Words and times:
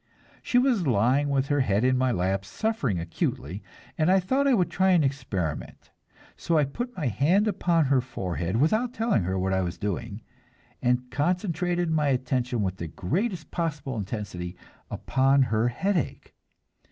She 0.41 0.57
was 0.57 0.87
lying 0.87 1.29
with 1.29 1.49
her 1.49 1.59
head 1.59 1.83
in 1.85 1.95
my 1.95 2.11
lap, 2.11 2.43
suffering 2.43 2.99
acutely, 2.99 3.61
and 3.99 4.09
I 4.11 4.19
thought 4.19 4.47
I 4.47 4.55
would 4.55 4.71
try 4.71 4.93
an 4.93 5.03
experiment, 5.03 5.91
so 6.35 6.57
I 6.57 6.65
put 6.65 6.97
my 6.97 7.05
hand 7.05 7.47
upon 7.47 7.85
her 7.85 8.01
forehead, 8.01 8.57
without 8.57 8.95
telling 8.95 9.21
her 9.21 9.37
what 9.37 9.53
I 9.53 9.61
was 9.61 9.77
doing, 9.77 10.23
and 10.81 11.11
concentrated 11.11 11.91
my 11.91 12.07
attention 12.07 12.63
with 12.63 12.77
the 12.77 12.87
greatest 12.87 13.51
possible 13.51 13.95
intensity 13.95 14.57
upon 14.89 15.43
her 15.43 15.67
headache. 15.67 16.33